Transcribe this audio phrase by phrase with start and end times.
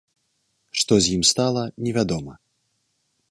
[0.83, 2.33] Што з ім стала, невядома.